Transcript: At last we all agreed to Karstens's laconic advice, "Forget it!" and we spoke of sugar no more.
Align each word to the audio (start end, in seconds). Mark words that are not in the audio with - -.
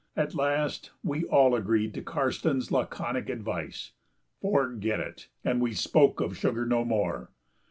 At 0.15 0.33
last 0.33 0.89
we 1.03 1.25
all 1.25 1.53
agreed 1.53 1.93
to 1.93 2.01
Karstens's 2.01 2.71
laconic 2.71 3.29
advice, 3.29 3.91
"Forget 4.41 4.99
it!" 4.99 5.27
and 5.43 5.61
we 5.61 5.73
spoke 5.75 6.19
of 6.19 6.35
sugar 6.35 6.65
no 6.65 6.83
more. 6.83 7.29